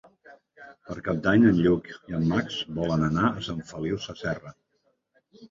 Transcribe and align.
Per 0.87 0.95
Cap 1.07 1.19
d'Any 1.27 1.45
en 1.49 1.59
Lluc 1.65 1.89
i 2.13 2.15
en 2.21 2.25
Max 2.31 2.57
volen 2.81 3.07
anar 3.09 3.27
a 3.35 3.45
Sant 3.51 3.61
Feliu 3.75 4.03
Sasserra. 4.09 4.57